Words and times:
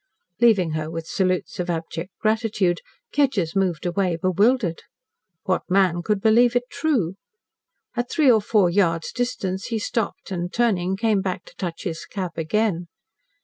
Leaving 0.39 0.71
her 0.71 0.89
with 0.89 1.05
salutes 1.05 1.59
of 1.59 1.69
abject 1.69 2.09
gratitude, 2.19 2.81
Kedgers 3.13 3.55
moved 3.55 3.85
away 3.85 4.15
bewildered. 4.19 4.81
What 5.43 5.61
man 5.69 6.01
could 6.01 6.19
believe 6.21 6.55
it 6.55 6.63
true? 6.71 7.13
At 7.95 8.09
three 8.09 8.31
or 8.31 8.41
four 8.41 8.67
yards' 8.71 9.11
distance 9.11 9.65
he 9.67 9.77
stopped 9.77 10.31
and, 10.31 10.51
turning, 10.51 10.97
came 10.97 11.21
back 11.21 11.45
to 11.45 11.55
touch 11.55 11.83
his 11.83 12.05
cap 12.07 12.35
again. 12.35 12.87